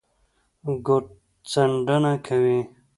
ګوتڅنډنه 0.85 2.13
کوي 2.25 2.59